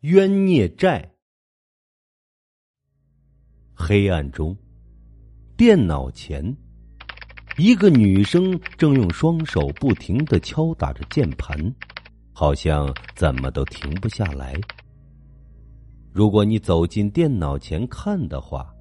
[0.00, 1.12] 冤孽债。
[3.74, 4.56] 黑暗中，
[5.58, 6.56] 电脑前，
[7.58, 11.54] 一个女生正用双手不停的敲打着键盘，
[12.32, 14.58] 好像怎么都停不下来。
[16.10, 18.74] 如果你走进电脑前看的话，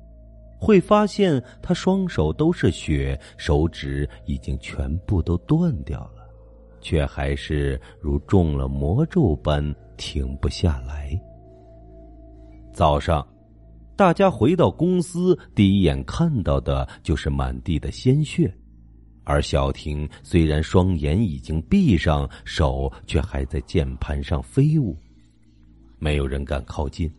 [0.58, 6.19] 会发现她双手都是血，手指已经全部都断掉了，
[6.82, 9.76] 却还是如中了魔咒般。
[10.02, 11.12] 停不下来。
[12.72, 13.28] 早上，
[13.98, 18.50] 大家回到公司，第一眼看到的就是满地的鲜血，
[19.26, 24.96] 而小婷虽然双眼已经闭上，手却还在键盘上飞舞。
[25.98, 27.12] 没有人敢靠近，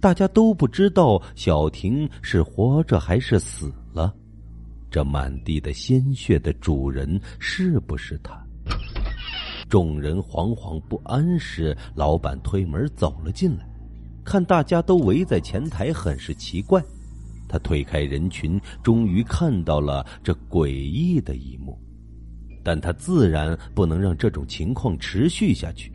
[0.00, 4.12] 大家都不知道小婷是活着还是死了。
[4.90, 8.45] 这满地的鲜血的主人是不是他？
[9.68, 13.66] 众人惶惶不安时，老板推门走了进来，
[14.24, 16.82] 看大家都围在前台，很是奇怪。
[17.48, 21.78] 他推开人群，终于看到了这诡异的一幕，
[22.62, 25.92] 但他自然不能让这种情况持续下去，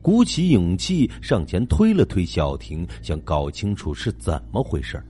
[0.00, 5.02] 鼓起勇气上前推了推小婷，想搞清楚是怎么回事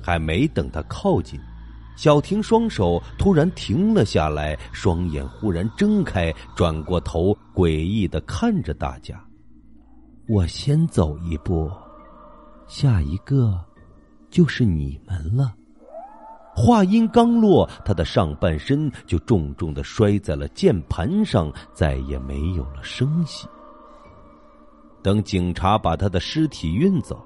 [0.00, 1.38] 还没等他靠近。
[1.96, 9.18] 小婷双手突然停了下来，双眼忽然睁开，转过头，诡异的看着大家。
[10.28, 11.70] 我先走一步，
[12.66, 13.58] 下一个
[14.28, 15.54] 就是你们了。
[16.54, 23.46] 话音刚落，他的上半身就重重的摔在了键盘上，再也没有了声息。
[25.02, 27.24] 等警察把他的尸体运走，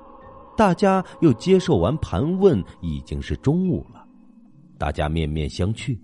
[0.57, 4.00] 大家又接受完盘问，已经是中午了。
[4.81, 5.95] 大家面面相觑，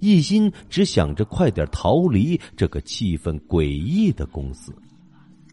[0.00, 4.70] 一心只想着快点逃离这个气氛诡异的公司。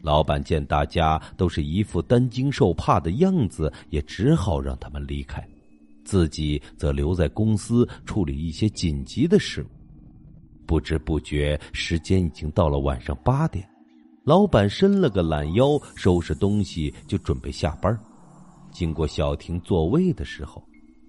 [0.01, 5.41] 老板见大家都是一副担惊受怕的样子，也只好让他们离开，
[6.03, 9.65] 自己则留在公司处理一些紧急的事。
[10.65, 13.65] 不知不觉，时间已经到了晚上八点。
[14.25, 17.97] 老板伸了个懒腰，收拾东西就准备下班。
[18.69, 20.61] 经过小婷座位的时候。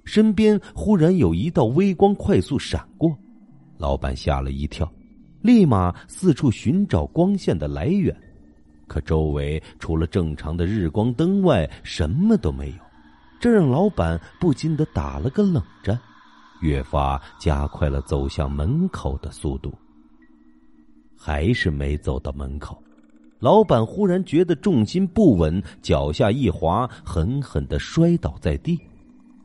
[0.07, 3.15] 身边忽然有一道微光快速闪过，
[3.77, 4.91] 老板吓了一跳，
[5.43, 8.17] 立马四处寻找光线的来源，
[8.87, 12.77] 可周围除了正常的日光灯外什么都没有，
[13.41, 15.99] 这让老板不禁的打了个冷战，
[16.63, 19.75] 越发加快了走向门口的速度。
[21.19, 22.81] 还是没走到门口，
[23.41, 28.79] 老板忽然觉得重心不稳，脚下一滑，狠狠的摔倒在地。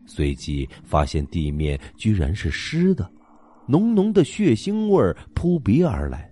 [0.06, 3.10] 随即发现地面居然是湿的，
[3.68, 6.30] 浓浓的血腥味扑鼻而来，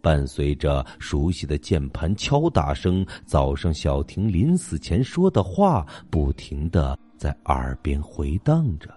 [0.00, 8.88] 伴随着熟悉的键盘敲打声，早上小婷临死前说的话不停的在耳边回荡着。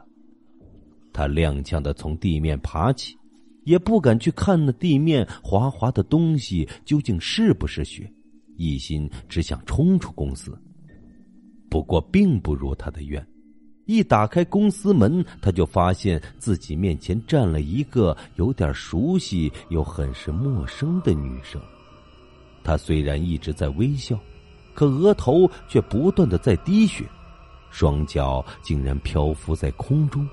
[1.12, 3.18] 他踉跄的从地面爬起，
[3.66, 8.10] 也不敢去看那地面滑滑的东西究竟是不是血，
[8.56, 10.58] 一心只想冲出公司。
[11.70, 13.26] 不过并不如他的愿。
[13.86, 21.62] 一打开公司门，他就发现自己面前站了一个有点熟悉又很是陌生的女生。
[22.64, 24.18] 她虽然一直在微笑，
[24.74, 27.04] 可额头却不断的在滴血，
[27.70, 30.26] 双脚竟然漂浮在空中，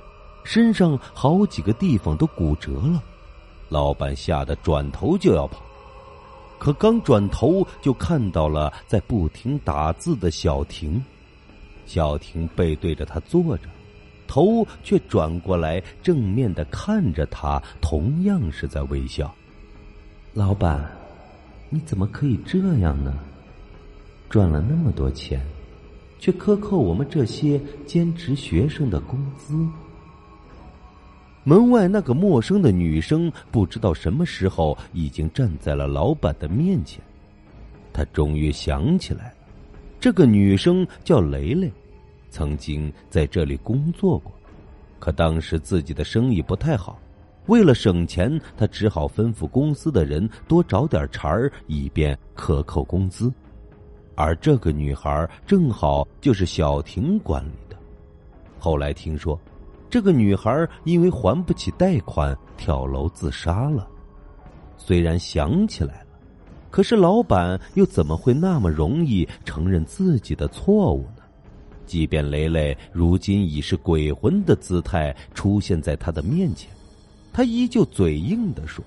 [0.44, 3.03] 身上好几个地方都骨折了。
[3.69, 5.60] 老板吓得转头就要跑，
[6.59, 11.03] 可刚转头就看到了在不停打字的小婷。
[11.93, 13.65] 小婷背对着他坐着，
[14.28, 19.34] 头却转过来，正面的看着他，同样是在微笑。
[20.33, 20.89] 老板，
[21.69, 23.19] 你怎么可以这样呢？
[24.28, 25.45] 赚了那么多钱，
[26.21, 29.53] 却克扣我们这些兼职学生的工资。
[31.43, 37.03] 门外那个陌生的女生，不知道什么时候已经站在了老板的面前。
[37.93, 39.34] 他终于想起来了，
[39.98, 41.69] 这个女生叫雷雷。
[42.30, 44.32] 曾经在这里工作过，
[44.98, 46.98] 可当时自己的生意不太好，
[47.47, 53.30] 为了省钱，他只好吩咐公司的人多找点茬儿，以便克扣工资。
[54.15, 57.77] 而这个女孩正好就是小婷管理的。
[58.59, 59.38] 后来听说，
[59.88, 63.88] 这个女孩因为还不起贷款跳楼自杀了。
[64.76, 66.06] 虽然想起来了，
[66.71, 71.20] 可是老板又怎么会那么容易承认自己的错误呢？
[71.91, 76.71] 即便雷雷如今已是鬼魂的姿态出现在他的面前，
[77.33, 78.84] 他依旧嘴硬的说：“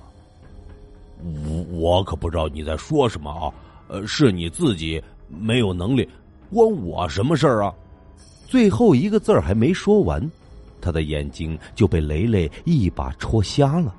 [1.22, 3.52] 我我可不知道你在说什么啊！
[3.90, 6.08] 呃，是你自己没有能力，
[6.50, 7.76] 关我什么事儿啊？
[8.48, 10.32] 最后一个字儿还没说完，
[10.80, 13.94] 他的眼睛就被雷雷一把戳瞎了。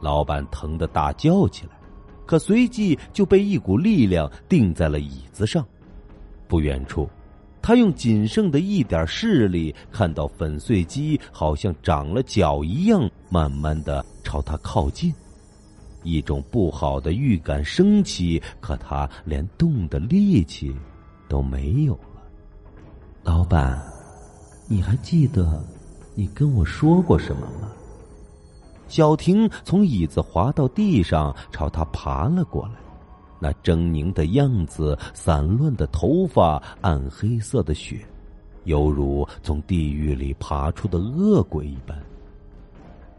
[0.00, 1.78] 老板疼得大叫起来，
[2.26, 5.64] 可随即就被一股力量定在了椅子上。
[6.48, 7.08] 不远处，
[7.62, 15.14] 他用仅剩的一点视力看到粉碎机好像长了脚一样，慢慢的朝他靠近。
[16.02, 20.74] 一种不好的预感升起，可他连动的力气
[21.28, 22.22] 都没有了。
[23.22, 23.80] 老板，
[24.66, 25.64] 你还记得
[26.16, 27.70] 你跟我说过什么吗？
[28.88, 32.74] 小婷从椅子滑到地上，朝他爬了过来。
[33.42, 37.98] 那狰狞的样子，散乱的头发，暗黑色的血，
[38.66, 42.00] 犹如从地狱里爬出的恶鬼一般。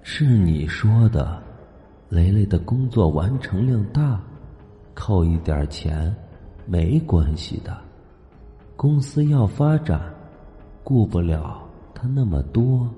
[0.02, 1.44] 是你说的，
[2.08, 4.18] 雷雷的工作完成量大，
[4.94, 6.16] 扣一点钱
[6.66, 7.78] 没关系的。
[8.78, 10.02] 公司要发展，
[10.86, 11.62] 顾不了
[11.94, 12.90] 他那么多。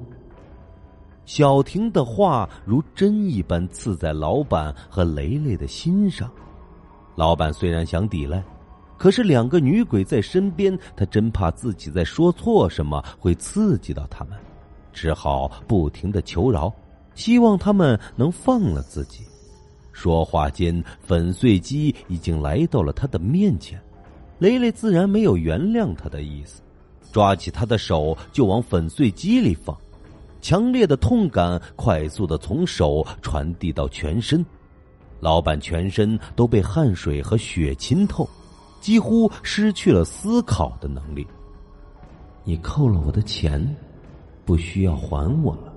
[1.26, 6.30] 小婷的话如针一般刺在老板和雷雷的心上。
[7.16, 8.44] 老板虽然想抵赖，
[8.98, 14.38] 可是两个女鬼在身边，他真怕自己在说错什么会刺激到他们，
[14.92, 16.74] 只好不停的求饶，
[17.14, 19.24] 希望他们能放了自己。
[19.94, 23.80] 说话间，粉碎机已经来到了他的面前，
[24.40, 26.62] 雷雷自然没有原谅他的意思，
[27.14, 29.74] 抓起他的手就往粉碎机里放。
[30.42, 34.46] 强烈的痛感快速的从手传递到全身，
[35.20, 38.28] 老板全身都被汗水和血浸透，
[38.80, 41.26] 几乎失去了思考的能力。
[42.44, 43.76] 你扣了我的钱，
[44.46, 45.74] 不需要还我了，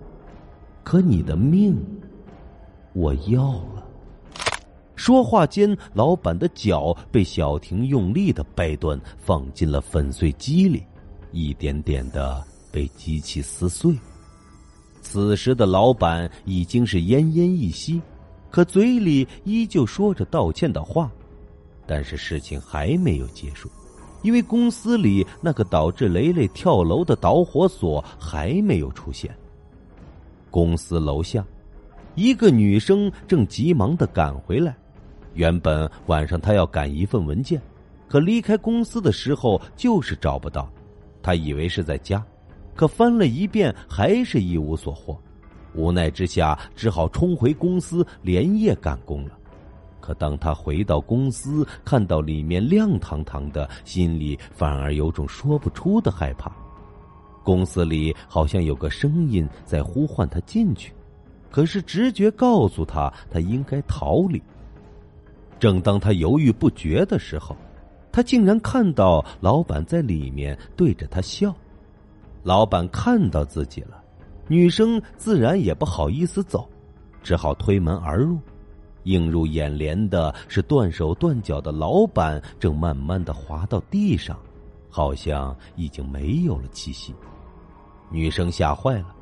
[0.84, 1.74] 可你的命，
[2.92, 3.86] 我要了。
[4.94, 10.82] 说话间，老板的脚被小婷用力的掰断，放进了粉碎机里，
[11.30, 13.96] 一点点的被机器撕碎。
[15.00, 18.02] 此时的老板已经是奄奄一息，
[18.50, 21.10] 可嘴里依旧说着道歉的话。
[21.86, 23.70] 但是事情还没有结束，
[24.22, 29.34] 因为公司里那个导致雷雷跳楼的导火索还没有出现。
[30.50, 31.42] 公司楼下，
[32.14, 34.76] 一个女生正急忙的赶回来。
[35.32, 37.58] 原本晚上她要赶一份文件，
[38.06, 40.70] 可离开公司的时候就是找不到，
[41.22, 42.22] 她以为是在家。
[42.74, 45.18] 可翻了一遍，还是一无所获，
[45.74, 49.38] 无奈之下，只好冲回公司连夜赶工了。
[50.00, 56.50] 可当他回到公司，看到里面亮堂堂的，心里反而有种说不出的害怕。
[57.44, 60.92] 公司里好像有个声音在呼唤他进去，
[61.50, 64.42] 可是直觉告诉他，他应该逃离。
[65.58, 67.56] 正当他犹豫不决的时候，
[68.10, 71.54] 他竟然看到老板在里面对着他笑。
[72.42, 74.02] 老板看到自己了，
[74.48, 76.68] 女生自然也不好意思走，
[77.22, 78.38] 只好推门而入。
[79.04, 84.38] 映入眼帘的是断手断脚的老板正慢慢的滑到地上，
[84.90, 87.14] 好像已经没有了气息。
[88.10, 89.14] 女生吓坏了，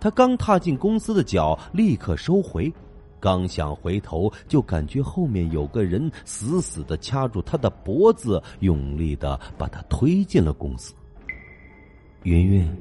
[0.00, 2.72] 她刚踏进公司的脚立刻收回，
[3.20, 10.94] 刚想回头，就感觉后面有个人死死的掐住她的脖子，用力的把她推进了公司。
[12.22, 12.76] 云云，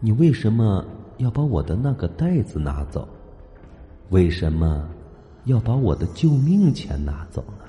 [0.00, 0.84] 你为什么
[1.18, 3.06] 要把我的那个袋子拿走？
[4.10, 4.88] 为什么
[5.44, 7.64] 要把我的救命钱拿走呢？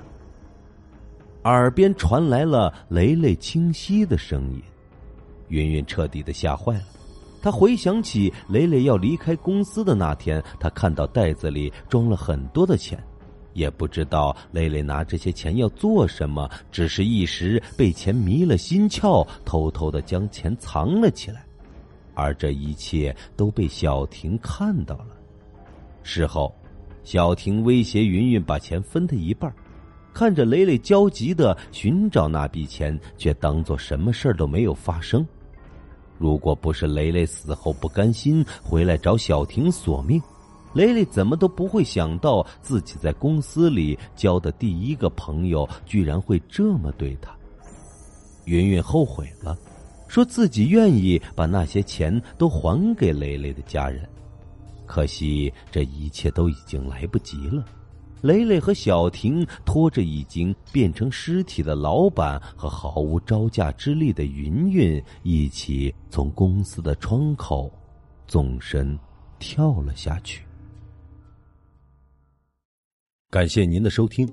[1.43, 4.61] 耳边传来了雷雷清晰的声音，
[5.47, 6.83] 云云彻底的吓坏了。
[7.41, 13.01] 他回想起雷雷要离开公司的那天，他看到袋子里装了很多的钱。
[13.53, 21.43] 也不知道雷雷拿这些钱要做什么，只是一时被钱迷了心窍，偷偷的将钱藏了起来，
[22.19, 25.07] 而这一切都被小婷看到了。
[26.03, 26.53] 事后，
[27.03, 29.53] 小婷威胁云云把钱分他一半，
[30.13, 35.25] 看着雷雷焦急的寻找那笔钱，却当做什么事儿都没有发生。
[36.17, 40.21] 如果不是雷雷死后不甘心回来找小婷索命。
[40.73, 47.31] 雷雷怎么都不会想到，自己在公司里交的第一个朋友，居然会这么对他。
[48.45, 49.57] 云云后悔了，
[50.09, 54.05] 说自己愿意把那些钱都还给雷雷的家人，
[54.85, 57.63] 可惜这一切都已经来不及了。
[58.21, 67.71] 雷雷和小婷拖着已经变成尸体的老板和毫无招架之力的云云，一起从公司的窗口
[68.27, 68.99] 纵身
[69.37, 70.43] 跳了下去。
[73.29, 74.27] 感谢您的收听，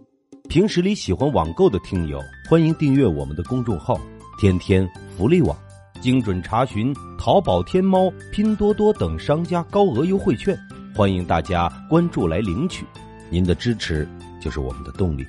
[0.49, 2.18] 平时里喜欢网购的听友，
[2.49, 4.00] 欢迎订阅我们的公众号
[4.40, 5.56] “天天福利网”，
[6.00, 10.57] 精准查询淘宝、天猫、拼多多等商家高额优惠券，
[10.95, 12.85] 欢迎大家关注来领取。
[13.29, 14.09] 您的支持
[14.41, 15.26] 就是我们的动力。